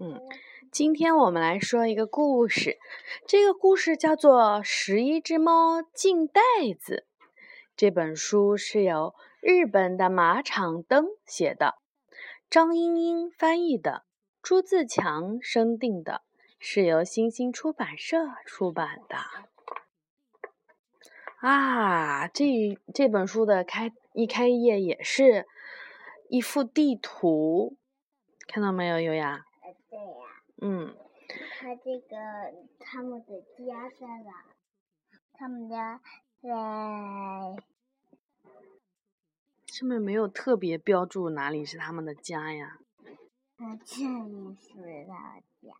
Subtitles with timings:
[0.00, 0.20] 嗯，
[0.70, 2.78] 今天我们来说一个故事，
[3.26, 6.40] 这个故事叫做《十一只猫进袋
[6.80, 7.06] 子》。
[7.76, 11.74] 这本书是由日本的马场灯写的，
[12.48, 14.04] 张英英翻译的，
[14.42, 16.22] 朱自强生定的，
[16.58, 18.16] 是由新星出版社
[18.46, 19.16] 出版的。
[21.46, 25.46] 啊，这这本书的开一开页也是
[26.28, 27.76] 一幅地图，
[28.48, 29.44] 看到没有，优雅？
[30.62, 30.96] 嗯。
[31.58, 32.16] 他这个
[32.78, 34.44] 他们的家在哪？
[35.32, 36.00] 他们家
[36.40, 36.48] 在
[39.66, 42.78] 上面没有特别标注哪里是他们的家呀？
[43.56, 45.74] 那这里是他家。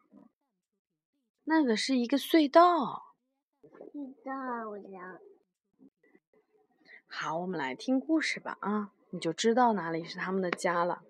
[1.45, 3.15] 那个是一个隧道。
[3.63, 5.19] 隧道，我想。
[7.07, 11.03] 好，我们来听故事吧啊，你就知道哪里是他们的家了。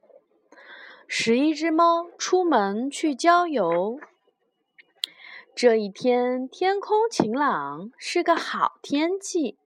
[1.15, 4.01] 十一只猫出门去郊游。
[5.55, 9.59] 这一天天空晴朗，是个好天气。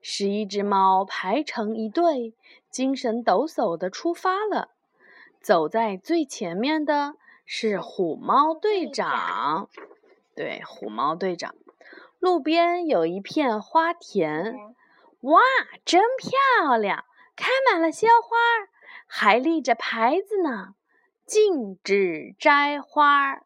[0.00, 2.32] 十一只猫排成一队，
[2.70, 4.70] 精神抖擞地出发了。
[5.42, 9.68] 走在最前面的是虎猫队长。
[10.34, 11.54] 对，虎猫队长。
[12.18, 14.56] 路边有一片花田，
[15.20, 15.40] 哇，
[15.84, 17.04] 真漂亮，
[17.36, 18.38] 开满了鲜花，
[19.06, 20.72] 还立着牌子呢。
[21.26, 23.40] 禁止摘花，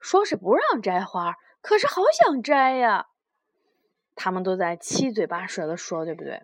[0.00, 3.08] 说是不让摘花，可是好想摘呀。
[4.16, 6.42] 他们都在七嘴八舌的说，对不对？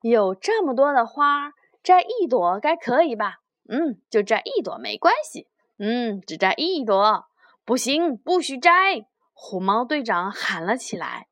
[0.00, 3.40] 有这么多的花，摘一朵该可以吧？
[3.68, 5.48] 嗯，就摘一朵没关系。
[5.78, 7.26] 嗯，只摘一朵，
[7.64, 9.04] 不行，不许摘！
[9.32, 11.26] 虎猫队长喊了起来：“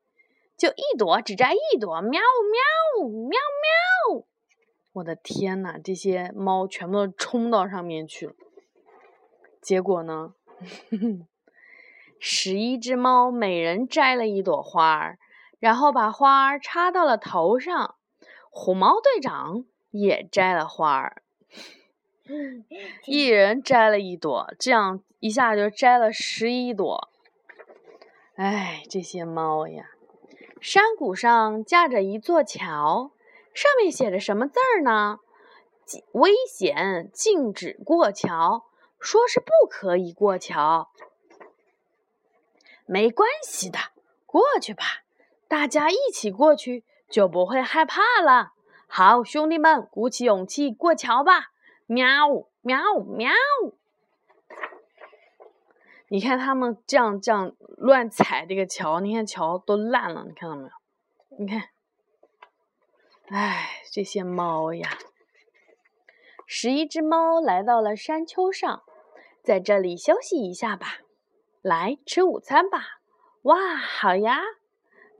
[0.57, 4.25] 就一朵，只摘一朵！”喵喵喵喵！
[4.93, 8.33] 我的天呐，这些猫全部都冲到上面去了。
[9.67, 10.33] 结果呢？
[12.21, 15.19] 十一只猫每人摘了一朵花儿，
[15.59, 17.95] 然后把花儿插到了头上。
[18.49, 21.21] 虎猫队长也摘了花儿，
[23.07, 27.09] 一人摘了一朵，这样一下就摘了十一朵。
[28.37, 29.89] 哎，这些猫呀！
[30.61, 33.11] 山谷上架着一座桥，
[33.53, 35.19] 上面写着什么字儿呢？
[36.13, 38.66] 危险，禁止过桥。
[38.99, 40.91] 说是不可以过桥，
[42.85, 43.79] 没关系的，
[44.25, 44.83] 过去吧，
[45.47, 48.53] 大家一起过去就不会害怕了。
[48.87, 51.51] 好，兄弟们，鼓起勇气过桥吧！
[51.85, 52.27] 喵
[52.61, 53.31] 喵喵！
[56.09, 60.71] 你看他们这样这样乱踩这个桥，你看桥都烂了，你看到没有？
[61.37, 61.69] 你看，
[63.27, 64.97] 哎，这些猫呀！
[66.45, 68.83] 十一只猫来到了山丘上，
[69.47, 70.97] 在这里休息一下吧。
[71.61, 72.99] 来吃午餐吧！
[73.43, 74.41] 哇，好呀！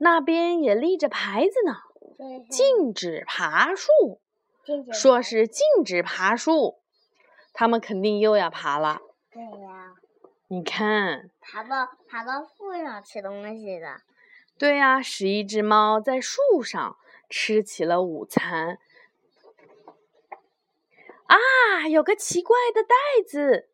[0.00, 1.76] 那边也立着牌子呢，
[2.50, 4.20] 禁止爬树，
[4.92, 6.78] 说是禁止爬树。
[7.54, 9.00] 他们肯定又要爬了。
[9.30, 9.94] 对呀。
[10.48, 14.02] 你看，爬到爬到树上吃东西的。
[14.58, 16.98] 对呀，十一只猫在树上
[17.30, 18.78] 吃起了午餐。
[21.24, 22.94] 啊，有个奇怪的袋
[23.26, 23.67] 子，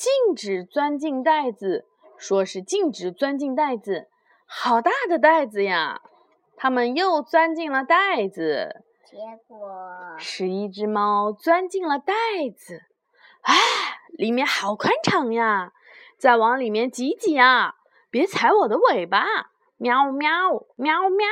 [0.00, 4.08] 禁止钻进袋子，说是禁止钻进袋子，
[4.46, 6.00] 好大的袋子呀！
[6.56, 9.58] 他们又钻进了袋子，结果
[10.16, 12.14] 十一只猫钻进了袋
[12.56, 12.80] 子，
[13.42, 13.54] 哎，
[14.16, 15.74] 里面好宽敞呀！
[16.16, 17.74] 再往里面挤挤啊，
[18.08, 19.26] 别踩我的尾巴！
[19.76, 20.30] 喵喵
[20.76, 21.28] 喵喵，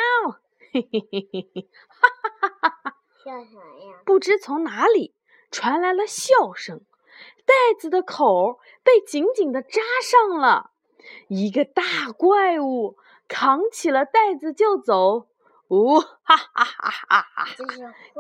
[0.75, 2.97] 嘿嘿嘿嘿嘿，哈哈哈哈哈！
[3.25, 4.03] 笑啥呀？
[4.05, 5.15] 不知从哪里。
[5.51, 6.83] 传来了笑声，
[7.45, 10.71] 袋子的口被紧紧的扎上了。
[11.29, 12.97] 一个大怪物
[13.27, 15.29] 扛起了袋子就走。
[15.69, 17.47] 呜哈哈哈哈哈！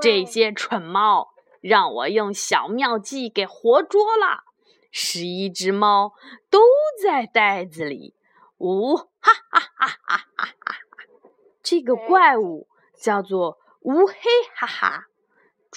[0.03, 1.31] 这些蠢猫
[1.62, 4.44] 让我用小妙计给活捉了。
[4.91, 6.12] 十一只猫
[6.51, 6.60] 都
[7.03, 8.15] 在袋子里。
[8.59, 10.77] 呜哈哈哈哈哈！
[11.62, 14.15] 这个怪物叫做乌黑
[14.54, 15.08] 哈哈。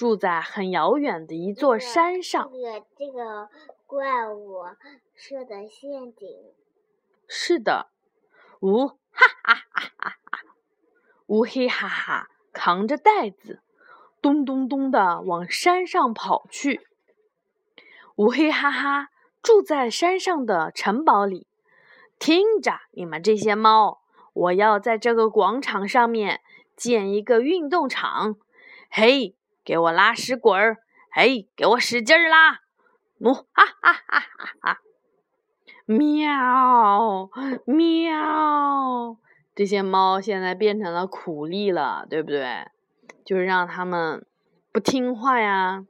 [0.02, 2.50] 住在很遥远的一座山上。
[2.50, 3.48] 这个这个
[3.86, 4.64] 怪物
[5.14, 6.28] 设的陷阱。
[7.28, 7.86] 是的，
[8.58, 8.96] 呜哈
[9.44, 10.40] 哈哈哈哈！
[11.26, 13.62] 乌黑哈哈扛着袋子，
[14.20, 16.88] 咚咚咚的往山上跑去。
[18.16, 19.10] 乌黑哈哈
[19.40, 21.46] 住在山上的城堡里。
[22.18, 24.02] 听着，你们这些猫，
[24.32, 26.40] 我要在这个广场上面
[26.74, 28.34] 建一个运动场。
[28.90, 29.36] 嘿！
[29.64, 30.78] 给我拉屎滚儿！
[31.12, 32.60] 哎，给我使劲儿拉！
[33.18, 34.78] 呜哈哈哈哈哈！
[35.84, 37.30] 喵
[37.64, 39.16] 喵，
[39.54, 42.66] 这些猫现在变成了苦力了，对不对？
[43.24, 44.26] 就是让它们
[44.72, 45.84] 不听话呀。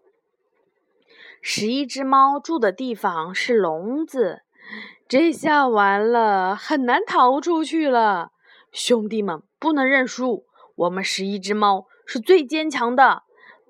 [1.40, 4.42] 十一只猫住的地方是笼子，
[5.08, 8.32] 这下完了，很难逃出去了。
[8.70, 13.22] 兄弟们，不能认输，我们十一只猫是最坚强的，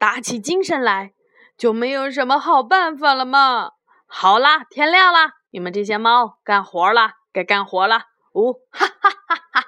[0.03, 1.15] 打起精神来，
[1.57, 3.75] 就没有什么好办法了嘛。
[4.05, 8.07] 好啦，天亮了，你们这些猫干活了，该干活了。
[8.35, 9.65] 呜，哈哈哈哈哈！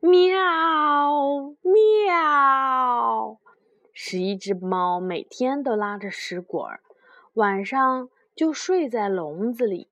[0.00, 0.16] 喵
[1.62, 3.40] 喵。
[3.92, 6.80] 十一只猫每天都拉着屎滚儿，
[7.32, 9.90] 晚上就睡在笼子里。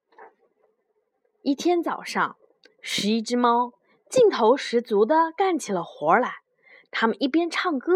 [1.42, 2.36] 一天早上，
[2.80, 3.72] 十一只猫
[4.08, 6.34] 劲头十足地干起了活来。
[6.92, 7.94] 它们一边唱歌，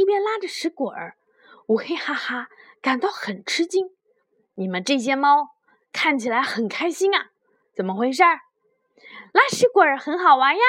[0.00, 1.18] 一边拉着屎滚儿，
[1.66, 2.48] 乌嘿哈哈，
[2.80, 3.90] 感到很吃惊。
[4.54, 5.50] 你们这些猫
[5.92, 7.32] 看起来很开心啊，
[7.74, 8.40] 怎么回事儿？
[9.32, 10.62] 拉屎滚儿很好玩呀！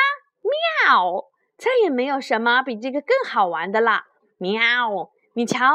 [0.86, 4.08] 喵，再也没有什么比这个更好玩的啦！
[4.38, 5.12] 喵！
[5.34, 5.70] 你瞧，喵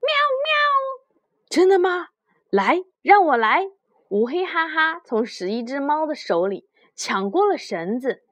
[0.00, 0.14] 喵
[0.44, 1.14] 喵！
[1.48, 2.10] 真的吗？
[2.50, 3.66] 来，让我来！
[4.10, 8.22] 乌黑哈哈从十一只猫的手里抢过了绳子，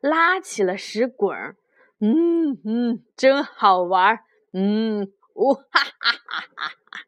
[0.00, 1.56] 拉起了屎滚儿。
[1.98, 4.24] 嗯嗯，真好玩儿！
[4.52, 7.00] 嗯，呜哈哈哈哈哈！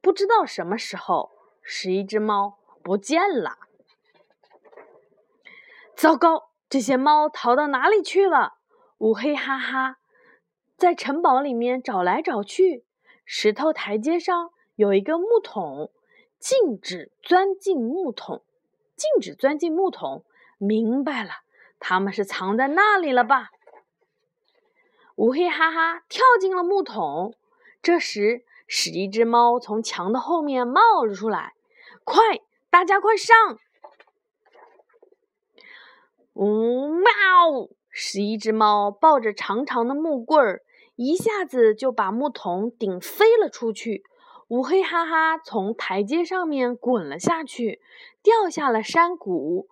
[0.00, 3.58] 不知道什么时候，十一只猫不见了。
[5.96, 8.54] 糟糕，这些猫逃到哪里去了？
[8.98, 9.96] 乌黑哈哈。
[10.76, 12.84] 在城堡里面找来找去，
[13.24, 15.90] 石头台阶上有一个木桶，
[16.38, 18.44] 禁止钻进木桶，
[18.94, 20.24] 禁止钻进木桶。
[20.58, 21.30] 明白了，
[21.80, 23.50] 他们是藏在那里了吧？
[25.16, 27.34] 乌黑哈哈跳进了木桶。
[27.82, 31.54] 这时，十一只猫从墙的后面冒了出来，
[32.04, 32.22] 快，
[32.68, 33.58] 大家快上！
[36.34, 37.70] 呜喵！
[37.88, 40.62] 十一只猫抱着长长的木棍儿。
[40.96, 44.04] 一下子就把木桶顶飞了出去，
[44.48, 47.80] 乌黑哈哈从台阶上面滚了下去，
[48.22, 49.68] 掉下了山谷。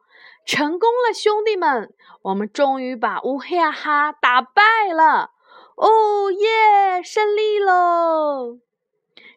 [0.46, 1.94] 成功了，兄弟们！
[2.22, 4.62] 我们终于把乌黑哈哈打败
[4.94, 5.32] 了！
[5.76, 8.60] 哦耶，胜利喽！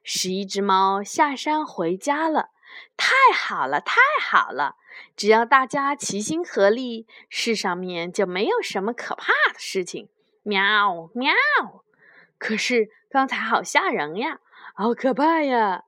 [0.03, 2.49] 十一只猫下山回家了。
[2.95, 4.75] 太好了，太好了！
[5.15, 10.09] 只要大家齐心合力，世上面就没有什么可怕的事情。
[10.43, 11.33] 喵喵！
[12.37, 14.39] 可是刚才好吓人呀，
[14.75, 15.85] 好可怕呀！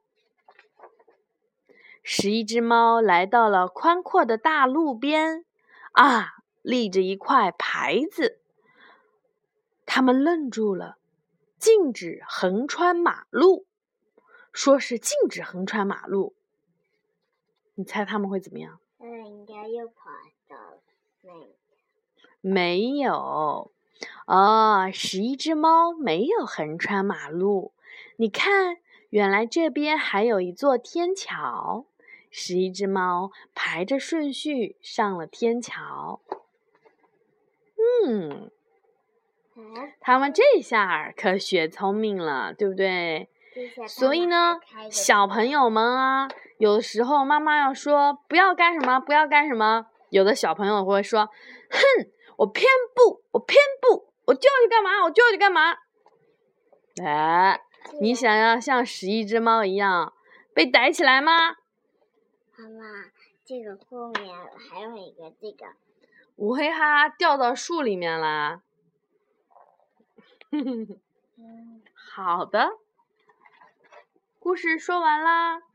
[2.02, 5.46] 十一只猫来到了宽阔的大路边，
[5.92, 8.39] 啊，立着一块牌子。
[10.00, 10.98] 他们愣住了，
[11.58, 13.66] 禁止横穿马路，
[14.54, 16.34] 说是禁止横穿马路。
[17.76, 18.80] 你猜他们会怎么样？
[19.00, 20.10] 嗯，应该又跑
[20.48, 20.56] 到
[21.24, 21.34] 那。
[22.40, 23.74] 没有。
[24.26, 27.74] 哦，十一只猫没有横穿马路。
[28.16, 28.78] 你看，
[29.10, 31.86] 原来这边还有一座天桥。
[32.32, 36.22] 十一只猫排着顺序上了天桥。
[38.06, 38.50] 嗯，
[40.00, 43.30] 他们这下可学聪明了，对不对？
[43.88, 44.60] 所以呢，
[44.90, 46.28] 小朋友们啊，
[46.58, 51.26] 有的时候妈妈要说不要干什么，不要干什么，有的小朋友会说
[51.70, 51.80] ：“哼，
[52.38, 55.04] 我偏不，我偏不。”我叫你干嘛？
[55.04, 55.74] 我叫你干嘛？
[57.04, 57.60] 哎，
[58.00, 60.14] 你想要像十一只猫一样
[60.54, 61.50] 被逮起来吗？
[62.56, 63.06] 妈妈，
[63.44, 64.36] 这个后面
[64.70, 65.66] 还有一个这个。
[66.36, 68.62] 乌黑哈掉到树里面了。
[71.94, 72.72] 好的，
[74.40, 75.69] 故事说完啦。